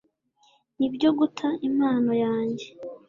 nibyo 0.77 1.09
guta 1.17 1.47
impano 1.67 2.11
yanjye 2.23 2.67